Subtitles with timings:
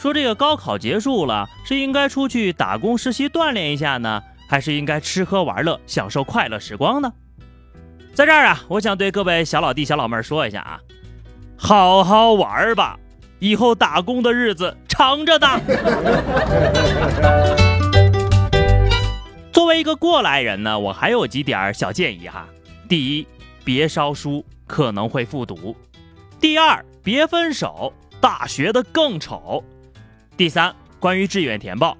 [0.00, 7.12] 说这个高考结束了，是应该出去打工实习锻炼一下呢，还是应该吃喝玩乐享受快乐时光呢？
[8.14, 10.80] 在这儿啊，我想对各位小老弟小老妹儿说一下啊，
[11.54, 12.98] 好好玩儿吧，
[13.40, 15.60] 以后打工的日子长着呢。
[19.52, 22.48] 作为一个过来人呢，我还有几点小建议哈。
[22.88, 23.26] 第一，
[23.62, 25.76] 别烧书，可能会复读；
[26.40, 29.62] 第二，别分手，大学的更丑。
[30.40, 31.94] 第三，关于志愿填报，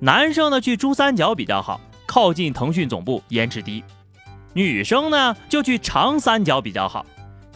[0.00, 3.82] 男生呢去珠三角比较好，靠近腾讯总部，颜值低；
[4.52, 7.06] 女生呢就去长三角比较好，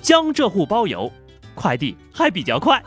[0.01, 1.13] 江浙沪包邮，
[1.55, 2.83] 快递还比较快。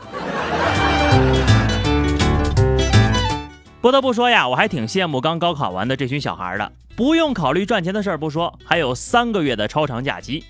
[3.80, 10.42] 不得不说呀，我还挺羡慕刚高考完的这群小孩的，不用考虑赚钱的事儿不说，还有三个月的超长假期。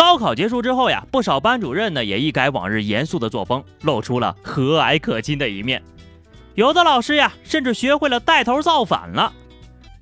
[0.00, 5.82] 高考结束之后呀，不少班主任呢也一改往日严肃的作风，露出了和蔼可亲的一面。
[6.54, 9.30] 有的老师呀，甚至学会了带头造反了。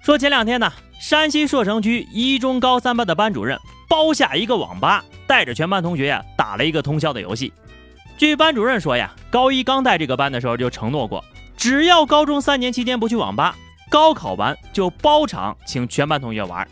[0.01, 7.53] 说前两天呢，山西朔城区一中高三班的班主任包下一个网吧，带着全班同学呀打了一个通宵的游戏。
[8.17, 11.25] 据班主任说呀，高一刚带这个班的时候就承诺过，
[11.57, 13.57] 只要高中三年期间不去网吧，
[13.91, 16.69] 高考完就包场请全班同学玩。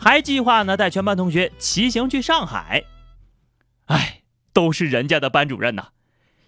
[0.00, 2.84] 还计划呢，带全班同学骑行去上海。
[3.84, 4.22] 哎，
[4.54, 5.88] 都是人家的班主任呐，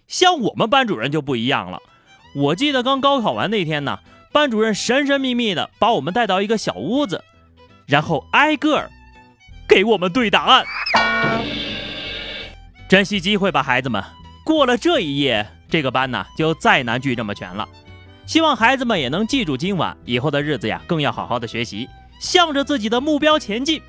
[0.07, 1.79] 像我们班主任就不一样了。
[2.35, 3.99] 我记得刚高考完那天呢，
[4.31, 7.23] 班主任神神秘秘的把我们带到一个小屋子，
[7.85, 8.89] 然后挨个
[9.67, 10.65] 给我们对答案。
[12.89, 14.03] 珍惜机会吧，孩子们，
[14.43, 17.69] 过了这一夜，这个班呢就再难聚这么全了。
[18.25, 21.87] 希望孩子们也能记住今晚，以后的日子呀，更要好好的学习。
[22.23, 23.81] 向着自己的目标前进。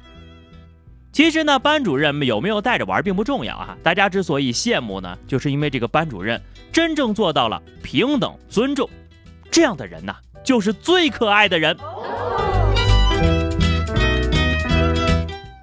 [1.13, 3.79] 其实呢，班主任有没有带着玩并不重要啊。
[3.81, 8.91] 大家之所以羡慕呢，就是因为这个班主任真正做到了平等尊重。
[9.53, 11.77] 这样的人呐，就是最可爱的人。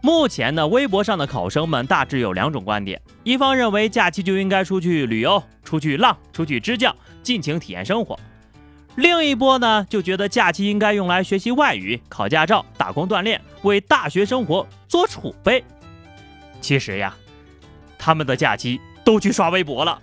[0.02, 8.18] 目前呢，微博上的考生们大致有两种观点：一方认为假期就应该出去旅游、出去浪、出去支教，尽情体验生活。
[8.96, 15.63] 另一波呢，就觉得假期应该用来学习外语、考驾照、打工锻炼，为大学生活做储备。
[16.59, 17.16] 其实呀，
[17.97, 20.00] 他们的假期都去刷微博了。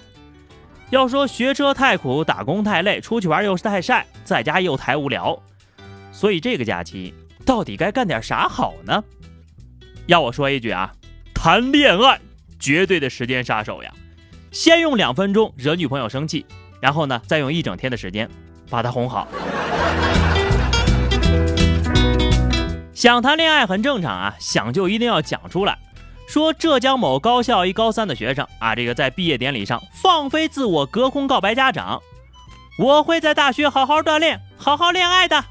[0.91, 5.39] 要说学车太苦，打工太累，出去玩又是太晒，在家又太无聊，
[6.11, 7.13] 所以这个假期
[7.45, 9.05] 到底该干点啥好呢？
[10.07, 10.91] 要我说一句啊，
[11.35, 12.19] 谈恋爱
[12.59, 13.93] 绝对的时间杀手呀！
[14.51, 16.47] 先用两分钟惹女朋友生气，
[16.81, 18.29] 然后呢，再用一整天的时间。
[18.69, 19.27] 把他哄好。
[22.95, 25.79] 想谈恋爱很正常啊，想就一定要讲出来。
[26.27, 32.03] 说浙江某高校一高三的学生啊，这个在毕业典礼上放飞自我，隔空告白家长
[32.79, 35.45] ：“我会在大学好好锻炼，好好恋爱的。”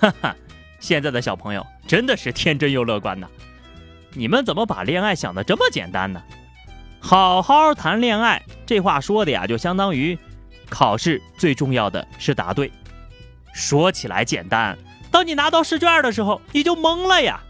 [0.00, 0.36] 哈哈，
[0.78, 3.26] 现在的小朋友真的是天真又乐观呐！
[4.12, 6.22] 你们怎么把恋爱想的这么简单呢？
[7.00, 10.18] 好好谈恋爱，这话说的呀，就相当于。
[10.70, 12.72] 考试最重要的是答对，
[13.52, 14.78] 说起来简单，
[15.10, 17.40] 当你拿到试卷的时候，你就懵了呀。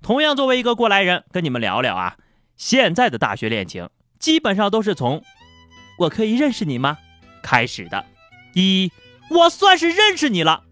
[0.00, 2.16] 同样，作为一个过来人，跟你们聊聊啊，
[2.56, 5.22] 现在的大学恋情基本上都是从
[5.98, 6.96] “我可以认识你吗”
[7.42, 8.06] 开始的，
[8.54, 8.90] 一
[9.30, 10.62] 我算是认识你了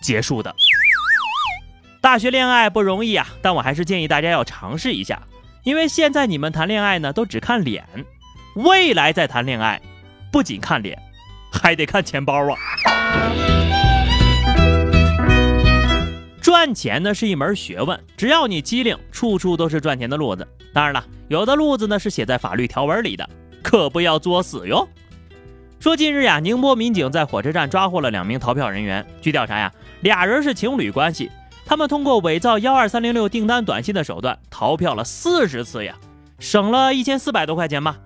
[0.00, 0.54] 结束的。
[2.00, 5.22] 大学恋爱不容易啊，但我还是建议大家要尝试一下，
[5.64, 7.84] 因为现在你们谈恋爱呢都只看脸，
[8.54, 9.82] 未来再谈恋爱。
[10.32, 10.96] 不仅看脸，
[11.52, 12.56] 还得看钱包啊！
[16.40, 20.46] 赚钱呢是一门学问，只要你机灵，处处都是赚钱的路子。
[20.72, 23.28] 当然了，有的路子呢是写在法律条文里的，
[23.62, 24.88] 可不要作死哟。
[25.80, 29.04] 说近日呀，宁波民警在火车站抓获了两名逃票人员。
[29.20, 31.30] 据调查呀，俩人是情侣关系，
[31.66, 35.96] 他们通过伪造幺二三零六订单短信的手段逃票了四十次呀，
[36.38, 37.98] 省了一千四百多块钱吧。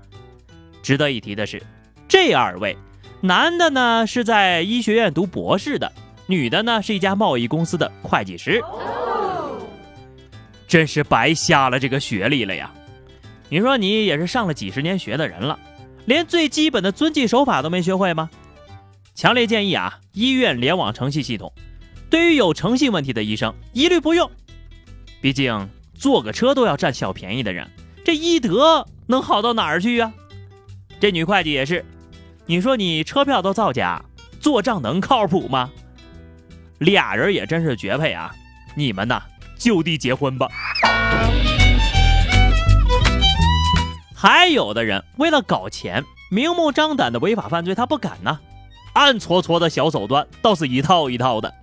[0.82, 1.62] 值得一提的是。
[2.08, 2.76] 这二位，
[3.20, 5.92] 男的呢是在医学院读博士的，
[6.26, 8.62] 女的呢是一家贸易公司的会计师，
[10.68, 12.72] 真是白瞎了这个学历了呀！
[13.48, 15.58] 你说你也是上了几十年学的人了，
[16.06, 18.30] 连最基本的遵纪守法都没学会吗？
[19.14, 21.52] 强烈建议啊，医院联网程序系统，
[22.10, 24.30] 对于有诚信问题的医生，一律不用。
[25.20, 27.68] 毕竟坐个车都要占小便宜的人，
[28.04, 30.12] 这医德能好到哪儿去呀？
[31.00, 31.84] 这女会计也是，
[32.46, 34.04] 你说你车票都造假，
[34.38, 35.70] 做账能靠谱吗？
[36.78, 38.30] 俩人也真是绝配啊！
[38.74, 39.22] 你们呐，
[39.56, 40.46] 就地结婚吧。
[44.14, 48.38] 还有的人为了搞钱，明目张胆的违法犯罪，他不敢呢。
[48.92, 51.54] 暗搓搓的小手段倒是一套一套的。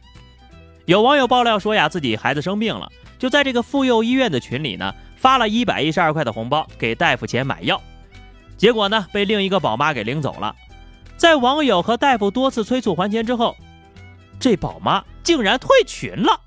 [0.85, 7.79] 有网友爆料说呀，自己孩子生病了，就在这个妇幼医院的群里呢，发了一百一十二块的红包给大夫钱买药，
[8.57, 10.55] 结果呢，被另一个宝妈给领走了。
[11.21, 13.55] 在网友和大夫多次催促还钱之后，
[14.39, 16.41] 这宝妈竟然退群了。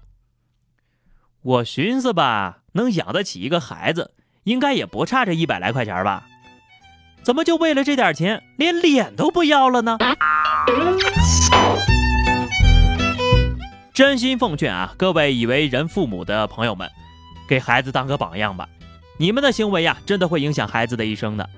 [1.43, 4.11] 我寻思吧，能养得起一个孩子，
[4.43, 6.27] 应该也不差这一百来块钱吧？
[7.23, 9.97] 怎么就为了这点钱，连脸都不要了呢？
[13.93, 16.91] 真心奉劝啊，各位以为人父母的朋友们，
[17.49, 18.69] 给孩子当个榜样吧。
[19.19, 21.49] 你们的行为呀，真的会影响孩子的一生的。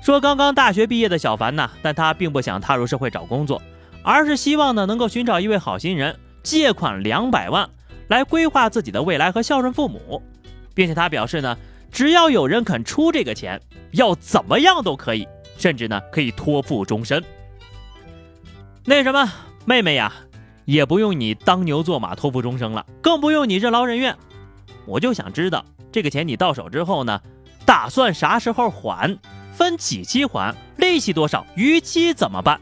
[0.00, 3.60] 说刚刚大学毕业的小凡呢，但他并不想踏入社会找工作，
[4.02, 7.68] 而是希望呢能够寻找一位好心人，借款两百万
[8.08, 10.22] 来规划自己的未来和孝顺父母，
[10.74, 11.56] 并且他表示呢，
[11.90, 13.60] 只要有人肯出这个钱，
[13.92, 15.28] 要怎么样都可以，
[15.58, 17.22] 甚至呢可以托付终身。
[18.84, 19.30] 那什么，
[19.66, 20.10] 妹妹呀，
[20.64, 24.16] 也不用你当牛做马托付终生了，更不用你任劳任怨。
[24.86, 25.62] 我就想知道，
[25.92, 27.20] 这个钱你到手之后呢，
[27.66, 29.18] 打算啥时候还？
[29.58, 30.54] 分几期还？
[30.76, 31.44] 利息多少？
[31.56, 32.60] 逾期怎么办？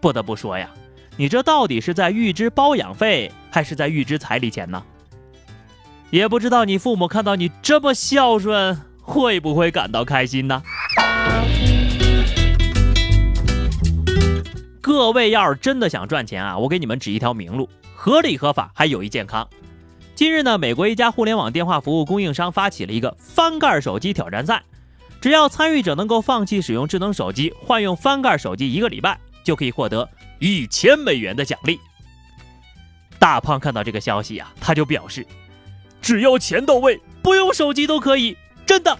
[0.00, 0.70] 不得不说呀，
[1.16, 4.80] 你这到底是在预支包养费，还是在预支彩礼钱呢？
[6.10, 10.62] 也不知道你父母看到你这么孝顺，会不会感到开心呢？
[14.80, 19.48] 各位要是真的想赚钱啊，我给你们指一条明路，合理合法还有益健康。
[20.14, 24.62] 近日呢，美国一家互联网电话服务供应商发起了一个翻盖手机挑战赛，
[25.22, 30.06] 只要参与者能够放弃使用智能手机，换用翻盖手机一个礼拜，就可以获得
[30.40, 31.78] 一千美元的奖励。
[33.20, 35.24] 大胖看到这个消息啊，他就表示，
[36.00, 38.36] 只要钱到位，不用手机都可以，
[38.66, 38.98] 真的。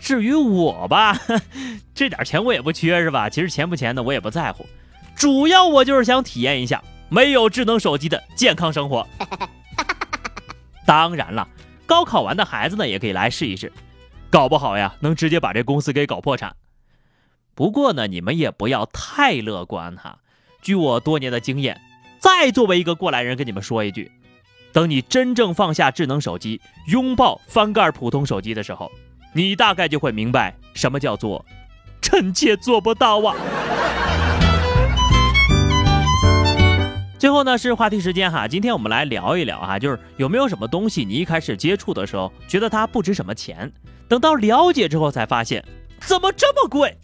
[0.00, 1.20] 至于我吧，
[1.92, 3.28] 这点钱我也不缺，是吧？
[3.28, 4.64] 其实钱不钱的我也不在乎，
[5.16, 9.04] 主要我就是想体验一下没有智能手机的健康生活。
[10.86, 11.48] 当然了，
[11.84, 13.72] 高考完的孩子呢也可以来试一试，
[14.30, 16.56] 搞不好呀能直接把这公司给搞破产。
[17.54, 20.18] 不过呢，你们也不要太乐观哈。
[20.62, 21.80] 据我多年的经验，
[22.20, 24.12] 再作为一个过来人跟你们说一句，
[24.72, 28.90] 等你真正放下智能手机，拥抱翻盖普通手机的时候。
[29.34, 31.44] 你大概就会明白什么叫做
[32.00, 33.36] 臣妾做不到啊！
[37.28, 43.70] 最后呢是话题时间哈，今天我们来聊一聊哈，就是有没有什么东西你一开始接触的时候觉得它不值什么钱，
[44.08, 45.62] 等到了解之后才发现
[46.00, 46.96] 怎么这么贵？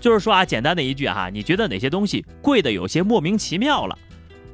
[0.00, 3.98] 就是说啊，简单的一句哈，你觉得哪些东西贵的有些莫名其妙了？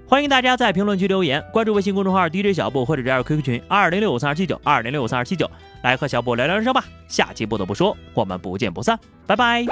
[0.04, 5.48] 欢迎大家在评论区留言，关注微信公众号 DJ 小布或者加入 QQ 群二零六五三二七九二零六五三二七九，
[5.84, 6.84] 来和小布聊聊人生吧。
[7.06, 8.98] 下期不得不说，我们不见不散，
[9.28, 9.64] 拜拜。